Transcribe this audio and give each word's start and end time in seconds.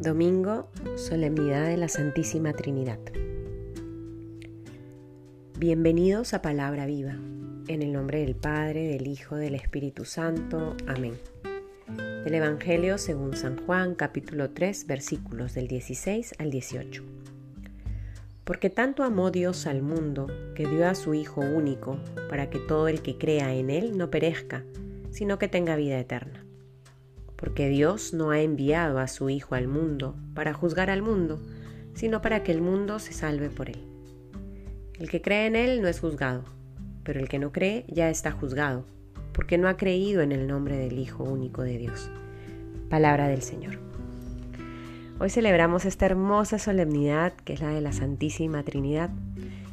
Domingo, 0.00 0.68
Solemnidad 0.96 1.68
de 1.68 1.78
la 1.78 1.88
Santísima 1.88 2.52
Trinidad. 2.52 2.98
Bienvenidos 5.58 6.34
a 6.34 6.42
Palabra 6.42 6.84
Viva, 6.84 7.14
en 7.66 7.80
el 7.80 7.94
nombre 7.94 8.20
del 8.20 8.36
Padre, 8.36 8.88
del 8.88 9.06
Hijo, 9.06 9.36
del 9.36 9.54
Espíritu 9.54 10.04
Santo. 10.04 10.76
Amén. 10.86 11.14
Del 12.24 12.34
Evangelio 12.34 12.98
según 12.98 13.34
San 13.36 13.56
Juan, 13.64 13.94
capítulo 13.94 14.50
3, 14.50 14.86
versículos 14.86 15.54
del 15.54 15.66
16 15.66 16.34
al 16.38 16.50
18. 16.50 17.02
Porque 18.44 18.68
tanto 18.68 19.02
amó 19.02 19.30
Dios 19.30 19.66
al 19.66 19.80
mundo, 19.80 20.26
que 20.54 20.68
dio 20.68 20.86
a 20.86 20.94
su 20.94 21.14
Hijo 21.14 21.40
único, 21.40 21.98
para 22.28 22.50
que 22.50 22.58
todo 22.58 22.88
el 22.88 23.00
que 23.00 23.16
crea 23.16 23.54
en 23.54 23.70
Él 23.70 23.96
no 23.96 24.10
perezca, 24.10 24.62
sino 25.10 25.38
que 25.38 25.48
tenga 25.48 25.74
vida 25.74 25.98
eterna 25.98 26.45
porque 27.36 27.68
Dios 27.68 28.12
no 28.14 28.30
ha 28.30 28.40
enviado 28.40 28.98
a 28.98 29.08
su 29.08 29.30
Hijo 29.30 29.54
al 29.54 29.68
mundo 29.68 30.16
para 30.34 30.54
juzgar 30.54 30.90
al 30.90 31.02
mundo, 31.02 31.40
sino 31.94 32.20
para 32.22 32.42
que 32.42 32.52
el 32.52 32.60
mundo 32.60 32.98
se 32.98 33.12
salve 33.12 33.50
por 33.50 33.68
él. 33.68 33.80
El 34.98 35.10
que 35.10 35.20
cree 35.20 35.46
en 35.46 35.56
él 35.56 35.82
no 35.82 35.88
es 35.88 36.00
juzgado, 36.00 36.44
pero 37.02 37.20
el 37.20 37.28
que 37.28 37.38
no 37.38 37.52
cree 37.52 37.84
ya 37.88 38.08
está 38.08 38.32
juzgado, 38.32 38.86
porque 39.32 39.58
no 39.58 39.68
ha 39.68 39.76
creído 39.76 40.22
en 40.22 40.32
el 40.32 40.46
nombre 40.46 40.78
del 40.78 40.98
Hijo 40.98 41.24
único 41.24 41.62
de 41.62 41.78
Dios. 41.78 42.10
Palabra 42.88 43.28
del 43.28 43.42
Señor. 43.42 43.78
Hoy 45.18 45.30
celebramos 45.30 45.84
esta 45.84 46.06
hermosa 46.06 46.58
solemnidad 46.58 47.32
que 47.44 47.54
es 47.54 47.60
la 47.60 47.70
de 47.70 47.80
la 47.80 47.92
Santísima 47.92 48.62
Trinidad, 48.62 49.10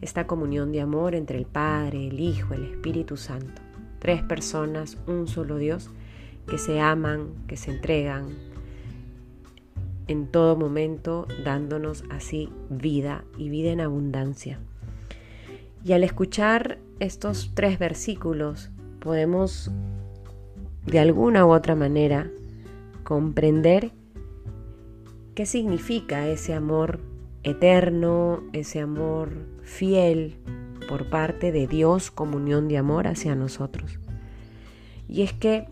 esta 0.00 0.26
comunión 0.26 0.72
de 0.72 0.80
amor 0.80 1.14
entre 1.14 1.38
el 1.38 1.46
Padre, 1.46 2.08
el 2.08 2.20
Hijo, 2.20 2.54
el 2.54 2.64
Espíritu 2.64 3.16
Santo. 3.16 3.62
Tres 3.98 4.22
personas, 4.22 4.98
un 5.06 5.26
solo 5.26 5.56
Dios, 5.56 5.90
que 6.48 6.58
se 6.58 6.80
aman, 6.80 7.30
que 7.46 7.56
se 7.56 7.70
entregan 7.70 8.28
en 10.08 10.26
todo 10.26 10.56
momento, 10.56 11.26
dándonos 11.44 12.04
así 12.10 12.50
vida 12.70 13.24
y 13.36 13.48
vida 13.48 13.70
en 13.70 13.80
abundancia. 13.80 14.60
Y 15.84 15.92
al 15.92 16.04
escuchar 16.04 16.78
estos 17.00 17.52
tres 17.54 17.78
versículos, 17.78 18.70
podemos 19.00 19.70
de 20.84 21.00
alguna 21.00 21.44
u 21.44 21.52
otra 21.52 21.74
manera 21.74 22.30
comprender 23.02 23.92
qué 25.34 25.46
significa 25.46 26.26
ese 26.28 26.54
amor 26.54 27.00
eterno, 27.42 28.42
ese 28.52 28.80
amor 28.80 29.30
fiel 29.62 30.38
por 30.88 31.10
parte 31.10 31.52
de 31.52 31.66
Dios, 31.66 32.10
comunión 32.10 32.68
de 32.68 32.78
amor 32.78 33.06
hacia 33.06 33.34
nosotros. 33.34 33.98
Y 35.08 35.22
es 35.22 35.32
que 35.32 35.68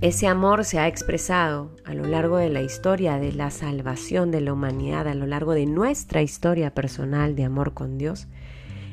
ese 0.00 0.28
amor 0.28 0.64
se 0.64 0.78
ha 0.78 0.86
expresado 0.86 1.72
a 1.84 1.92
lo 1.92 2.04
largo 2.04 2.36
de 2.36 2.50
la 2.50 2.62
historia 2.62 3.18
de 3.18 3.32
la 3.32 3.50
salvación 3.50 4.30
de 4.30 4.40
la 4.40 4.52
humanidad, 4.52 5.08
a 5.08 5.14
lo 5.14 5.26
largo 5.26 5.54
de 5.54 5.66
nuestra 5.66 6.22
historia 6.22 6.72
personal 6.72 7.34
de 7.34 7.44
amor 7.44 7.74
con 7.74 7.98
Dios, 7.98 8.28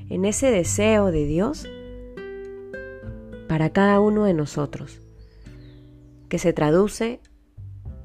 en 0.09 0.26
ese 0.26 0.50
deseo 0.50 1.11
de 1.11 1.28
Dios 1.28 1.67
para 3.48 3.70
cada 3.70 4.00
uno 4.00 4.23
de 4.23 4.33
nosotros, 4.33 5.00
que 6.28 6.39
se 6.39 6.53
traduce 6.53 7.20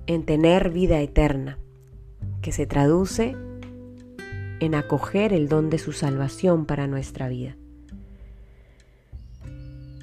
en 0.06 0.24
tener 0.24 0.68
vida 0.68 1.00
eterna, 1.00 1.58
que 2.42 2.52
se 2.52 2.66
traduce 2.66 3.34
en 4.60 4.74
acoger 4.74 5.32
el 5.32 5.48
don 5.48 5.70
de 5.70 5.78
su 5.78 5.92
salvación 5.92 6.66
para 6.66 6.86
nuestra 6.86 7.28
vida. 7.28 7.56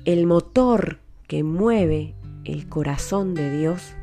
El 0.03 0.25
motor 0.25 0.97
que 1.27 1.43
mueve 1.43 2.15
el 2.47 2.69
corazón 2.69 3.33
de 3.33 3.57
Dios 3.57 3.93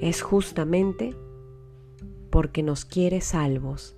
es 0.00 0.20
justamente 0.20 1.16
porque 2.30 2.62
nos 2.62 2.84
quiere 2.84 3.22
salvos, 3.22 3.96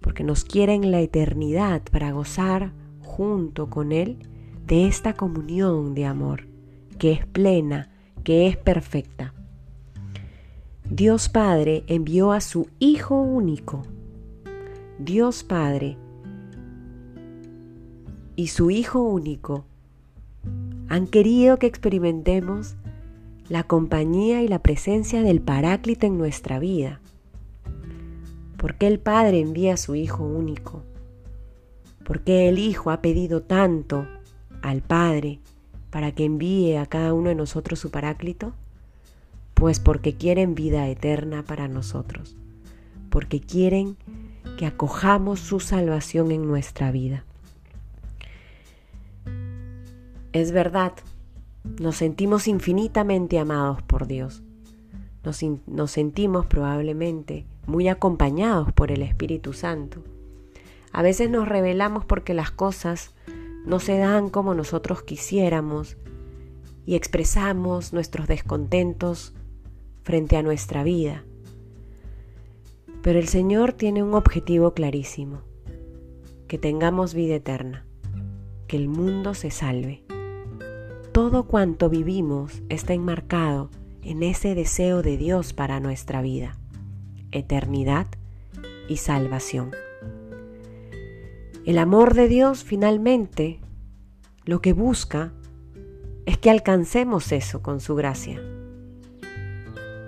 porque 0.00 0.24
nos 0.24 0.44
quiere 0.44 0.74
en 0.74 0.90
la 0.90 1.00
eternidad 1.00 1.82
para 1.90 2.10
gozar 2.10 2.72
junto 3.00 3.70
con 3.70 3.92
Él 3.92 4.18
de 4.66 4.86
esta 4.86 5.14
comunión 5.14 5.94
de 5.94 6.06
amor 6.06 6.46
que 6.98 7.12
es 7.12 7.26
plena, 7.26 7.90
que 8.24 8.48
es 8.48 8.56
perfecta. 8.56 9.32
Dios 10.90 11.28
Padre 11.28 11.84
envió 11.86 12.32
a 12.32 12.40
su 12.40 12.68
Hijo 12.78 13.20
único. 13.20 13.82
Dios 14.98 15.44
Padre 15.44 15.96
y 18.36 18.48
su 18.48 18.70
Hijo 18.70 19.02
único 19.02 19.66
han 20.94 21.08
querido 21.08 21.58
que 21.58 21.66
experimentemos 21.66 22.76
la 23.48 23.64
compañía 23.64 24.42
y 24.42 24.46
la 24.46 24.60
presencia 24.60 25.22
del 25.22 25.40
Paráclito 25.40 26.06
en 26.06 26.16
nuestra 26.16 26.60
vida. 26.60 27.00
¿Por 28.56 28.76
qué 28.76 28.86
el 28.86 29.00
Padre 29.00 29.40
envía 29.40 29.74
a 29.74 29.76
su 29.76 29.96
Hijo 29.96 30.22
único? 30.22 30.84
¿Por 32.04 32.20
qué 32.20 32.48
el 32.48 32.60
Hijo 32.60 32.92
ha 32.92 33.02
pedido 33.02 33.42
tanto 33.42 34.06
al 34.62 34.82
Padre 34.82 35.40
para 35.90 36.12
que 36.12 36.26
envíe 36.26 36.76
a 36.76 36.86
cada 36.86 37.12
uno 37.12 37.30
de 37.30 37.34
nosotros 37.34 37.80
su 37.80 37.90
Paráclito? 37.90 38.52
Pues 39.54 39.80
porque 39.80 40.14
quieren 40.14 40.54
vida 40.54 40.88
eterna 40.88 41.42
para 41.42 41.66
nosotros, 41.66 42.36
porque 43.10 43.40
quieren 43.40 43.96
que 44.56 44.66
acojamos 44.66 45.40
su 45.40 45.58
salvación 45.58 46.30
en 46.30 46.46
nuestra 46.46 46.92
vida. 46.92 47.24
Es 50.34 50.50
verdad, 50.50 50.94
nos 51.78 51.94
sentimos 51.94 52.48
infinitamente 52.48 53.38
amados 53.38 53.82
por 53.82 54.08
Dios. 54.08 54.42
Nos, 55.22 55.92
sentimos 55.92 56.46
probablemente 56.46 57.46
muy 57.68 57.86
acompañados 57.86 58.72
por 58.72 58.90
el 58.90 59.02
Espíritu 59.02 59.52
Santo. 59.52 60.02
A 60.90 61.02
veces 61.02 61.30
nos 61.30 61.48
rebelamos 61.48 62.04
porque 62.04 62.34
las 62.34 62.50
cosas 62.50 63.14
no 63.64 63.78
se 63.78 63.96
dan 63.96 64.28
como 64.28 64.54
nosotros 64.54 65.04
quisiéramos 65.04 65.96
y 66.84 66.96
expresamos 66.96 67.92
nuestros 67.92 68.26
descontentos 68.26 69.34
frente 70.02 70.36
a 70.36 70.42
nuestra 70.42 70.82
vida. 70.82 71.22
Pero 73.02 73.20
el 73.20 73.28
Señor 73.28 73.72
tiene 73.72 74.02
un 74.02 74.14
objetivo 74.14 74.74
clarísimo, 74.74 75.42
que 76.48 76.58
tengamos 76.58 77.14
vida 77.14 77.36
eterna, 77.36 77.86
que 78.66 78.76
el 78.76 78.88
mundo 78.88 79.34
se 79.34 79.52
salve 79.52 80.03
todo 81.14 81.44
cuanto 81.44 81.88
vivimos 81.88 82.64
está 82.68 82.92
enmarcado 82.92 83.70
en 84.02 84.24
ese 84.24 84.56
deseo 84.56 85.00
de 85.00 85.16
Dios 85.16 85.52
para 85.52 85.78
nuestra 85.78 86.20
vida, 86.22 86.58
eternidad 87.30 88.08
y 88.88 88.96
salvación. 88.96 89.70
El 91.64 91.78
amor 91.78 92.14
de 92.14 92.26
Dios 92.26 92.64
finalmente 92.64 93.60
lo 94.44 94.60
que 94.60 94.72
busca 94.72 95.32
es 96.26 96.36
que 96.36 96.50
alcancemos 96.50 97.30
eso 97.30 97.62
con 97.62 97.78
su 97.78 97.94
gracia. 97.94 98.42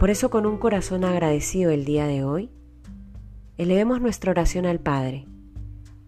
Por 0.00 0.10
eso 0.10 0.28
con 0.28 0.44
un 0.44 0.58
corazón 0.58 1.04
agradecido 1.04 1.70
el 1.70 1.84
día 1.84 2.08
de 2.08 2.24
hoy, 2.24 2.50
elevemos 3.58 4.00
nuestra 4.00 4.32
oración 4.32 4.66
al 4.66 4.80
Padre 4.80 5.24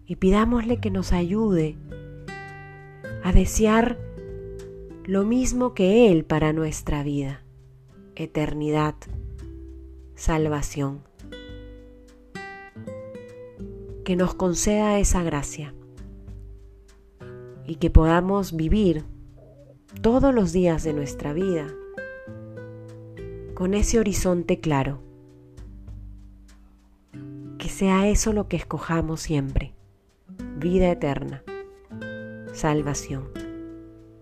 y 0.05 0.17
pidámosle 0.17 0.81
que 0.81 0.91
nos 0.91 1.13
ayude 1.13 1.77
a 3.23 3.31
desear 3.31 4.08
lo 5.09 5.25
mismo 5.25 5.73
que 5.73 6.11
Él 6.11 6.23
para 6.23 6.53
nuestra 6.53 7.01
vida, 7.01 7.43
eternidad, 8.15 8.93
salvación. 10.13 11.01
Que 14.05 14.15
nos 14.15 14.35
conceda 14.35 14.99
esa 14.99 15.23
gracia 15.23 15.73
y 17.65 17.77
que 17.77 17.89
podamos 17.89 18.55
vivir 18.55 19.03
todos 20.03 20.31
los 20.31 20.53
días 20.53 20.83
de 20.83 20.93
nuestra 20.93 21.33
vida 21.33 21.65
con 23.55 23.73
ese 23.73 23.97
horizonte 23.97 24.59
claro. 24.59 25.01
Que 27.57 27.67
sea 27.67 28.07
eso 28.07 28.31
lo 28.31 28.47
que 28.47 28.57
escojamos 28.57 29.21
siempre, 29.21 29.73
vida 30.59 30.91
eterna, 30.91 31.41
salvación. 32.53 33.48